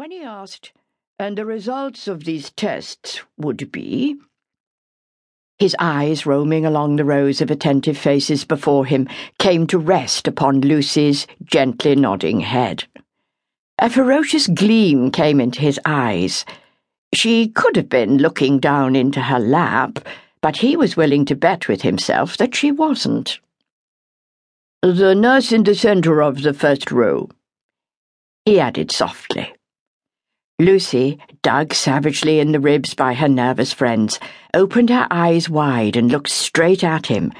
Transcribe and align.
When 0.00 0.12
he 0.12 0.22
asked, 0.22 0.72
and 1.18 1.36
the 1.36 1.44
results 1.44 2.08
of 2.08 2.24
these 2.24 2.52
tests 2.52 3.20
would 3.36 3.70
be, 3.70 4.16
his 5.58 5.76
eyes, 5.78 6.24
roaming 6.24 6.64
along 6.64 6.96
the 6.96 7.04
rows 7.04 7.42
of 7.42 7.50
attentive 7.50 7.98
faces 7.98 8.46
before 8.46 8.86
him, 8.86 9.10
came 9.38 9.66
to 9.66 9.76
rest 9.76 10.26
upon 10.26 10.62
Lucy's 10.62 11.26
gently 11.44 11.94
nodding 11.96 12.40
head. 12.40 12.84
A 13.78 13.90
ferocious 13.90 14.46
gleam 14.46 15.10
came 15.10 15.38
into 15.38 15.60
his 15.60 15.78
eyes. 15.84 16.46
She 17.12 17.48
could 17.48 17.76
have 17.76 17.90
been 17.90 18.16
looking 18.16 18.58
down 18.58 18.96
into 18.96 19.20
her 19.20 19.38
lap, 19.38 20.08
but 20.40 20.56
he 20.56 20.78
was 20.78 20.96
willing 20.96 21.26
to 21.26 21.36
bet 21.36 21.68
with 21.68 21.82
himself 21.82 22.38
that 22.38 22.54
she 22.54 22.72
wasn't. 22.72 23.38
The 24.80 25.14
nurse 25.14 25.52
in 25.52 25.64
the 25.64 25.74
centre 25.74 26.22
of 26.22 26.40
the 26.40 26.54
first 26.54 26.90
row, 26.90 27.28
he 28.46 28.58
added 28.58 28.90
softly. 28.90 29.52
Lucy, 30.60 31.18
dug 31.42 31.72
savagely 31.72 32.38
in 32.38 32.52
the 32.52 32.60
ribs 32.60 32.92
by 32.94 33.14
her 33.14 33.28
nervous 33.28 33.72
friends, 33.72 34.20
opened 34.52 34.90
her 34.90 35.06
eyes 35.10 35.48
wide 35.48 35.96
and 35.96 36.12
looked 36.12 36.28
straight 36.28 36.84
at 36.84 37.06
him. 37.06 37.32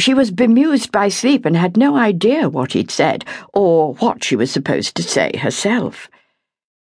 She 0.00 0.14
was 0.14 0.30
bemused 0.30 0.90
by 0.90 1.10
sleep 1.10 1.44
and 1.44 1.56
had 1.56 1.76
no 1.76 1.94
idea 1.94 2.48
what 2.48 2.72
he'd 2.72 2.90
said, 2.90 3.24
or 3.52 3.94
what 3.94 4.24
she 4.24 4.34
was 4.34 4.50
supposed 4.50 4.96
to 4.96 5.02
say 5.02 5.36
herself. 5.36 6.08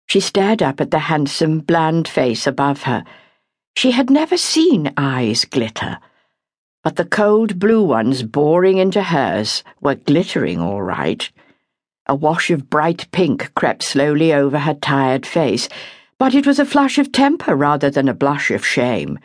She 0.08 0.20
stared 0.20 0.62
up 0.62 0.80
at 0.80 0.92
the 0.92 1.00
handsome, 1.00 1.60
bland 1.60 2.08
face 2.08 2.46
above 2.46 2.84
her. 2.84 3.04
She 3.76 3.92
had 3.92 4.10
never 4.10 4.38
seen 4.38 4.94
eyes 4.98 5.46
glitter. 5.46 5.98
But 6.84 6.96
the 6.96 7.06
cold 7.06 7.58
blue 7.60 7.84
ones 7.84 8.22
boring 8.22 8.78
into 8.78 9.02
hers 9.02 9.64
were 9.82 9.96
glittering 9.96 10.60
all 10.60 10.82
right. 10.82 11.30
A 12.12 12.16
wash 12.16 12.50
of 12.50 12.70
bright 12.70 13.10
pink 13.14 13.56
crept 13.56 13.84
slowly 13.84 14.34
over 14.34 14.60
her 14.60 14.74
tired 14.74 15.26
face, 15.26 15.70
but 16.20 16.36
it 16.36 16.46
was 16.46 16.60
a 16.60 16.66
flush 16.66 16.98
of 16.98 17.14
temper 17.14 17.56
rather 17.56 17.90
than 17.90 18.10
a 18.10 18.14
blush 18.14 18.52
of 18.52 18.66
shame. 18.66 19.18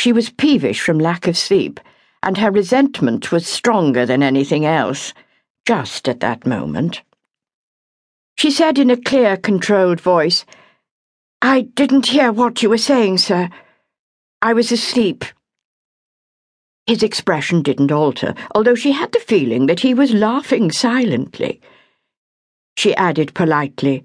She 0.00 0.12
was 0.12 0.30
peevish 0.30 0.80
from 0.80 0.98
lack 0.98 1.28
of 1.28 1.38
sleep, 1.38 1.78
and 2.24 2.36
her 2.38 2.50
resentment 2.50 3.30
was 3.30 3.46
stronger 3.46 4.04
than 4.04 4.24
anything 4.24 4.64
else, 4.64 5.14
just 5.68 6.08
at 6.08 6.18
that 6.18 6.44
moment. 6.44 7.02
She 8.36 8.50
said 8.50 8.76
in 8.76 8.90
a 8.90 9.00
clear, 9.00 9.36
controlled 9.36 10.00
voice, 10.00 10.44
I 11.40 11.60
didn't 11.60 12.06
hear 12.06 12.32
what 12.32 12.60
you 12.60 12.70
were 12.70 12.76
saying, 12.76 13.18
sir. 13.18 13.50
I 14.42 14.52
was 14.52 14.72
asleep. 14.72 15.24
His 16.88 17.04
expression 17.04 17.62
didn't 17.62 17.92
alter, 17.92 18.34
although 18.52 18.74
she 18.74 18.90
had 18.90 19.12
the 19.12 19.20
feeling 19.20 19.66
that 19.66 19.78
he 19.78 19.94
was 19.94 20.12
laughing 20.12 20.72
silently. 20.72 21.60
She 22.76 22.94
added 22.94 23.32
politely, 23.32 24.04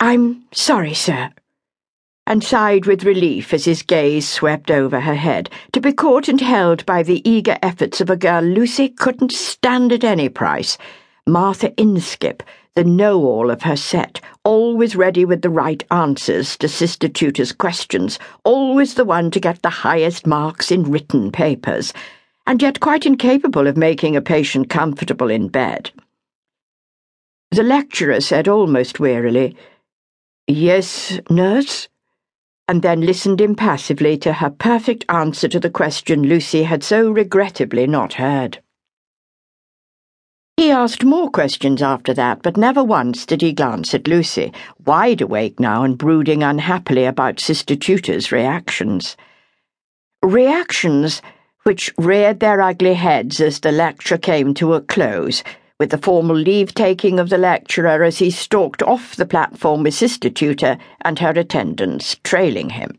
I'm 0.00 0.44
sorry, 0.52 0.94
sir, 0.94 1.30
and 2.26 2.42
sighed 2.42 2.86
with 2.86 3.04
relief 3.04 3.52
as 3.52 3.66
his 3.66 3.82
gaze 3.82 4.26
swept 4.26 4.70
over 4.70 5.00
her 5.00 5.14
head, 5.14 5.50
to 5.72 5.80
be 5.80 5.92
caught 5.92 6.26
and 6.26 6.40
held 6.40 6.86
by 6.86 7.02
the 7.02 7.28
eager 7.28 7.58
efforts 7.60 8.00
of 8.00 8.08
a 8.08 8.16
girl 8.16 8.42
Lucy 8.42 8.88
couldn't 8.88 9.32
stand 9.32 9.92
at 9.92 10.02
any 10.02 10.30
price, 10.30 10.78
Martha 11.26 11.70
Inskip, 11.72 12.40
the 12.74 12.84
know-all 12.84 13.50
of 13.50 13.62
her 13.62 13.76
set, 13.76 14.18
always 14.44 14.96
ready 14.96 15.26
with 15.26 15.42
the 15.42 15.50
right 15.50 15.84
answers 15.90 16.56
to 16.56 16.68
Sister 16.68 17.06
Tutor's 17.06 17.52
questions, 17.52 18.18
always 18.44 18.94
the 18.94 19.04
one 19.04 19.30
to 19.30 19.40
get 19.40 19.60
the 19.60 19.68
highest 19.68 20.26
marks 20.26 20.72
in 20.72 20.84
written 20.84 21.30
papers, 21.30 21.92
and 22.46 22.62
yet 22.62 22.80
quite 22.80 23.04
incapable 23.04 23.66
of 23.66 23.76
making 23.76 24.16
a 24.16 24.22
patient 24.22 24.70
comfortable 24.70 25.28
in 25.28 25.48
bed. 25.48 25.90
The 27.52 27.64
lecturer 27.64 28.20
said 28.20 28.46
almost 28.46 29.00
wearily, 29.00 29.56
Yes, 30.46 31.18
nurse? 31.28 31.88
and 32.68 32.82
then 32.82 33.00
listened 33.00 33.40
impassively 33.40 34.16
to 34.18 34.34
her 34.34 34.50
perfect 34.50 35.04
answer 35.08 35.48
to 35.48 35.58
the 35.58 35.70
question 35.70 36.22
Lucy 36.22 36.62
had 36.62 36.84
so 36.84 37.10
regrettably 37.10 37.88
not 37.88 38.12
heard. 38.12 38.62
He 40.56 40.70
asked 40.70 41.02
more 41.02 41.28
questions 41.28 41.82
after 41.82 42.14
that, 42.14 42.42
but 42.42 42.56
never 42.56 42.84
once 42.84 43.26
did 43.26 43.42
he 43.42 43.52
glance 43.52 43.92
at 43.94 44.06
Lucy, 44.06 44.52
wide 44.86 45.20
awake 45.20 45.58
now 45.58 45.82
and 45.82 45.98
brooding 45.98 46.44
unhappily 46.44 47.04
about 47.04 47.40
Sister 47.40 47.74
Tutor's 47.74 48.30
reactions. 48.30 49.16
Reactions 50.22 51.20
which 51.64 51.92
reared 51.98 52.38
their 52.38 52.62
ugly 52.62 52.94
heads 52.94 53.40
as 53.40 53.58
the 53.58 53.72
lecture 53.72 54.18
came 54.18 54.54
to 54.54 54.74
a 54.74 54.80
close 54.80 55.42
with 55.80 55.90
the 55.90 55.98
formal 55.98 56.36
leave 56.36 56.74
taking 56.74 57.18
of 57.18 57.30
the 57.30 57.38
lecturer 57.38 58.04
as 58.04 58.18
he 58.18 58.30
stalked 58.30 58.82
off 58.82 59.16
the 59.16 59.24
platform 59.24 59.82
with 59.82 59.94
Sister 59.94 60.28
Tutor 60.28 60.76
and 61.00 61.18
her 61.18 61.30
attendants 61.30 62.18
trailing 62.22 62.68
him. 62.68 62.98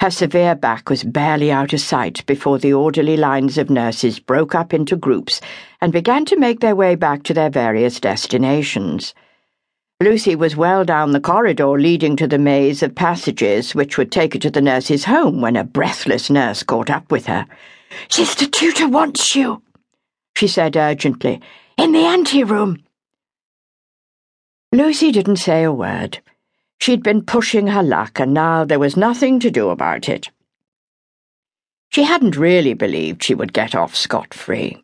Her 0.00 0.10
severe 0.10 0.54
back 0.54 0.90
was 0.90 1.02
barely 1.02 1.50
out 1.50 1.72
of 1.72 1.80
sight 1.80 2.22
before 2.26 2.58
the 2.58 2.74
orderly 2.74 3.16
lines 3.16 3.56
of 3.56 3.70
nurses 3.70 4.18
broke 4.18 4.54
up 4.54 4.74
into 4.74 4.94
groups 4.94 5.40
and 5.80 5.90
began 5.90 6.26
to 6.26 6.36
make 6.36 6.60
their 6.60 6.76
way 6.76 6.96
back 6.96 7.22
to 7.22 7.34
their 7.34 7.48
various 7.48 7.98
destinations. 7.98 9.14
Lucy 10.02 10.36
was 10.36 10.54
well 10.54 10.84
down 10.84 11.12
the 11.12 11.20
corridor 11.20 11.80
leading 11.80 12.14
to 12.16 12.28
the 12.28 12.38
maze 12.38 12.82
of 12.82 12.94
passages 12.94 13.74
which 13.74 13.96
would 13.96 14.12
take 14.12 14.34
her 14.34 14.38
to 14.38 14.50
the 14.50 14.60
nurse's 14.60 15.06
home 15.06 15.40
when 15.40 15.56
a 15.56 15.64
breathless 15.64 16.28
nurse 16.28 16.62
caught 16.62 16.90
up 16.90 17.10
with 17.10 17.24
her. 17.24 17.46
Sister 18.10 18.46
Tutor 18.46 18.86
wants 18.86 19.34
you, 19.34 19.62
she 20.36 20.46
said 20.46 20.76
urgently. 20.76 21.40
In 21.76 21.92
the 21.92 22.06
anteroom. 22.06 22.82
Lucy 24.72 25.12
didn't 25.12 25.36
say 25.36 25.62
a 25.62 25.70
word. 25.70 26.20
She'd 26.80 27.02
been 27.02 27.22
pushing 27.22 27.66
her 27.66 27.82
luck, 27.82 28.18
and 28.18 28.32
now 28.32 28.64
there 28.64 28.78
was 28.78 28.96
nothing 28.96 29.38
to 29.40 29.50
do 29.50 29.68
about 29.68 30.08
it. 30.08 30.30
She 31.90 32.04
hadn't 32.04 32.36
really 32.36 32.72
believed 32.72 33.22
she 33.22 33.34
would 33.34 33.52
get 33.52 33.74
off 33.74 33.94
scot 33.94 34.32
free. 34.32 34.82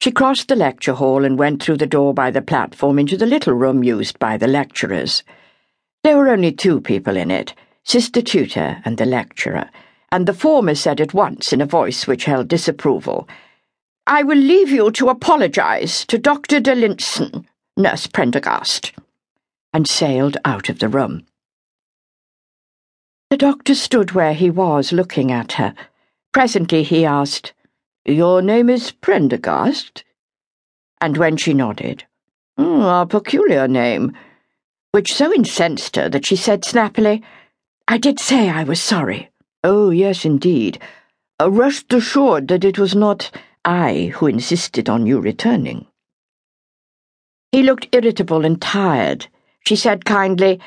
She 0.00 0.10
crossed 0.10 0.48
the 0.48 0.56
lecture 0.56 0.94
hall 0.94 1.24
and 1.24 1.38
went 1.38 1.62
through 1.62 1.78
the 1.78 1.86
door 1.86 2.14
by 2.14 2.30
the 2.30 2.40
platform 2.40 2.98
into 2.98 3.16
the 3.16 3.26
little 3.26 3.54
room 3.54 3.84
used 3.84 4.18
by 4.18 4.38
the 4.38 4.48
lecturers. 4.48 5.22
There 6.02 6.16
were 6.16 6.28
only 6.28 6.52
two 6.52 6.80
people 6.80 7.16
in 7.16 7.30
it 7.30 7.54
Sister 7.84 8.22
Tutor 8.22 8.80
and 8.84 8.96
the 8.96 9.06
lecturer, 9.06 9.68
and 10.10 10.26
the 10.26 10.34
former 10.34 10.74
said 10.74 11.00
at 11.00 11.14
once 11.14 11.52
in 11.52 11.60
a 11.60 11.66
voice 11.66 12.06
which 12.06 12.24
held 12.24 12.48
disapproval, 12.48 13.28
I 14.10 14.22
will 14.22 14.38
leave 14.38 14.70
you 14.70 14.90
to 14.92 15.10
apologize 15.10 16.06
to 16.06 16.16
Dr. 16.16 16.60
der 16.60 16.74
Linssen, 16.74 17.44
Nurse 17.76 18.06
Prendergast, 18.06 18.92
and 19.74 19.86
sailed 19.86 20.38
out 20.46 20.70
of 20.70 20.78
the 20.78 20.88
room. 20.88 21.26
The 23.28 23.36
doctor 23.36 23.74
stood 23.74 24.12
where 24.12 24.32
he 24.32 24.48
was, 24.48 24.92
looking 24.92 25.30
at 25.30 25.52
her. 25.52 25.74
Presently 26.32 26.84
he 26.84 27.04
asked, 27.04 27.52
Your 28.06 28.40
name 28.40 28.70
is 28.70 28.92
Prendergast? 28.92 30.04
And 31.02 31.18
when 31.18 31.36
she 31.36 31.52
nodded, 31.52 32.04
mm, 32.58 33.02
A 33.02 33.04
peculiar 33.04 33.68
name, 33.68 34.16
which 34.90 35.12
so 35.12 35.34
incensed 35.34 35.96
her 35.96 36.08
that 36.08 36.24
she 36.24 36.34
said 36.34 36.64
snappily, 36.64 37.22
I 37.86 37.98
did 37.98 38.18
say 38.18 38.48
I 38.48 38.64
was 38.64 38.80
sorry. 38.80 39.30
Oh, 39.62 39.90
yes, 39.90 40.24
indeed. 40.24 40.80
Uh, 41.38 41.50
rest 41.50 41.92
assured 41.92 42.48
that 42.48 42.64
it 42.64 42.78
was 42.78 42.94
not 42.94 43.30
I 43.68 44.12
who 44.14 44.28
insisted 44.28 44.88
on 44.88 45.04
you 45.04 45.20
returning. 45.20 45.84
He 47.52 47.62
looked 47.62 47.88
irritable 47.92 48.46
and 48.46 48.58
tired. 48.62 49.26
She 49.66 49.76
said 49.76 50.06
kindly, 50.06 50.58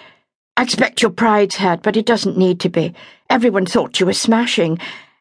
I 0.56 0.62
expect 0.62 1.02
your 1.02 1.10
pride's 1.10 1.56
hurt, 1.56 1.82
but 1.82 1.98
it 1.98 2.06
doesn't 2.06 2.38
need 2.38 2.60
to 2.60 2.70
be. 2.70 2.94
Everyone 3.28 3.66
thought 3.66 4.00
you 4.00 4.06
were 4.06 4.14
smashing, 4.14 4.78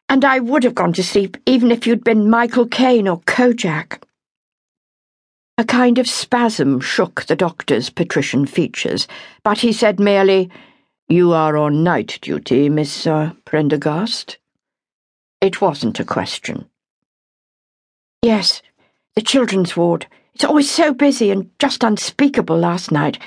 and 0.09 0.23
I 0.23 0.37
would 0.37 0.63
have 0.63 0.75
gone 0.75 0.93
to 0.93 1.03
sleep 1.03 1.37
even 1.47 1.71
if 1.71 1.87
you'd 1.87 2.03
been 2.03 2.29
Michael 2.29 2.67
Caine 2.67 3.07
or 3.07 3.19
Kojak. 3.21 4.03
A 5.57 5.63
kind 5.65 5.97
of 5.97 6.07
spasm 6.07 6.81
shook 6.81 7.23
the 7.23 7.35
doctor's 7.35 7.89
patrician 7.89 8.45
features, 8.45 9.07
but 9.43 9.57
he 9.57 9.73
said 9.73 9.99
merely, 9.99 10.51
You 11.09 11.33
are 11.33 11.57
on 11.57 11.83
night 11.83 12.19
duty, 12.21 12.69
Miss 12.69 13.07
uh, 13.07 13.31
Prendergast. 13.43 14.37
It 15.41 15.61
wasn't 15.61 15.99
a 15.99 16.05
question. 16.05 16.67
Yes, 18.21 18.61
the 19.15 19.21
children's 19.21 19.75
ward. 19.75 20.05
It's 20.35 20.43
always 20.43 20.69
so 20.69 20.93
busy 20.93 21.31
and 21.31 21.49
just 21.57 21.83
unspeakable 21.83 22.57
last 22.57 22.91
night. 22.91 23.17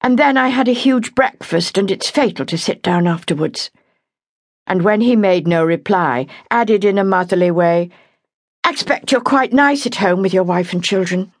And 0.00 0.18
then 0.18 0.36
I 0.36 0.48
had 0.48 0.68
a 0.68 0.72
huge 0.72 1.16
breakfast, 1.16 1.76
and 1.76 1.90
it's 1.90 2.08
fatal 2.08 2.46
to 2.46 2.56
sit 2.56 2.80
down 2.80 3.08
afterwards. 3.08 3.70
And 4.68 4.82
when 4.82 5.00
he 5.00 5.16
made 5.16 5.48
no 5.48 5.64
reply, 5.64 6.28
added 6.48 6.84
in 6.84 6.96
a 6.96 7.04
motherly 7.04 7.50
way, 7.50 7.90
I 8.62 8.70
expect 8.70 9.10
you're 9.10 9.20
quite 9.20 9.52
nice 9.52 9.84
at 9.84 9.96
home 9.96 10.22
with 10.22 10.32
your 10.32 10.44
wife 10.44 10.72
and 10.72 10.84
children. 10.84 11.32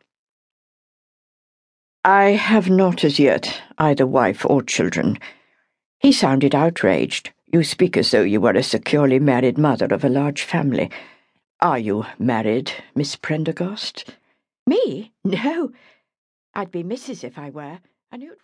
I 2.04 2.30
have 2.30 2.68
not 2.68 3.04
as 3.04 3.20
yet 3.20 3.62
either 3.78 4.06
wife 4.06 4.44
or 4.44 4.62
children. 4.62 5.18
He 6.00 6.10
sounded 6.10 6.56
outraged. 6.56 7.30
You 7.52 7.62
speak 7.62 7.96
as 7.96 8.10
though 8.10 8.22
you 8.22 8.40
were 8.40 8.50
a 8.50 8.64
securely 8.64 9.20
married 9.20 9.58
mother 9.58 9.86
of 9.86 10.04
a 10.04 10.08
large 10.08 10.42
family. 10.42 10.90
Are 11.62 11.78
you 11.78 12.06
married, 12.18 12.72
Miss 12.94 13.16
Prendergast? 13.16 14.14
Me? 14.66 15.12
No. 15.24 15.72
I'd 16.54 16.70
be 16.70 16.82
Mrs. 16.82 17.22
if 17.22 17.36
I 17.36 17.50
were. 17.50 17.80
Knew 18.16 18.32
it 18.32 18.38